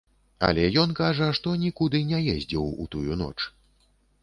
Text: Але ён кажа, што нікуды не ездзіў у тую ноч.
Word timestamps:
Але 0.45 0.63
ён 0.83 0.93
кажа, 0.99 1.27
што 1.41 1.53
нікуды 1.65 2.01
не 2.13 2.23
ездзіў 2.35 2.65
у 2.87 2.91
тую 2.95 3.21
ноч. 3.23 3.39